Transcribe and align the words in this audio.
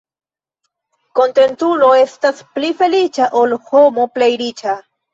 Kontentulo 1.19 1.91
estas 2.05 2.43
pli 2.57 2.75
feliĉa, 2.83 3.31
ol 3.45 3.57
homo 3.71 4.11
plej 4.19 4.35
riĉa. 4.47 4.81